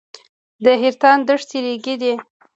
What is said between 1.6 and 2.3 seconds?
ریګي دي